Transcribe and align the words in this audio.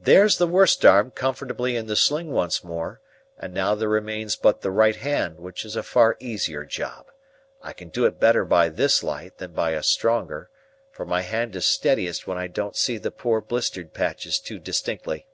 —There's 0.00 0.38
the 0.38 0.48
worst 0.48 0.84
arm 0.84 1.12
comfortably 1.12 1.76
in 1.76 1.86
the 1.86 1.94
sling 1.94 2.32
once 2.32 2.64
more, 2.64 3.00
and 3.38 3.54
now 3.54 3.76
there 3.76 3.88
remains 3.88 4.34
but 4.34 4.62
the 4.62 4.70
right 4.72 4.96
hand, 4.96 5.38
which 5.38 5.64
is 5.64 5.76
a 5.76 5.84
far 5.84 6.16
easier 6.18 6.64
job. 6.64 7.12
I 7.62 7.72
can 7.72 7.88
do 7.88 8.04
it 8.04 8.18
better 8.18 8.44
by 8.44 8.68
this 8.68 9.00
light 9.04 9.38
than 9.38 9.52
by 9.52 9.74
a 9.74 9.82
stronger, 9.84 10.50
for 10.90 11.06
my 11.06 11.20
hand 11.20 11.54
is 11.54 11.66
steadiest 11.66 12.26
when 12.26 12.36
I 12.36 12.48
don't 12.48 12.74
see 12.74 12.98
the 12.98 13.12
poor 13.12 13.40
blistered 13.40 13.94
patches 13.94 14.40
too 14.40 14.58
distinctly. 14.58 15.28